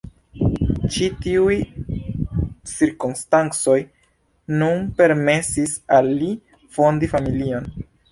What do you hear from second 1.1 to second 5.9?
tiuj cirkonstancoj nun permesis